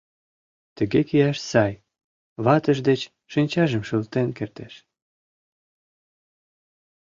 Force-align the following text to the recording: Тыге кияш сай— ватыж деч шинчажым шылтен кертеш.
Тыге 0.75 1.01
кияш 1.09 1.37
сай— 1.49 1.73
ватыж 2.45 2.77
деч 2.87 3.01
шинчажым 3.31 3.83
шылтен 3.87 4.27
кертеш. 4.37 4.73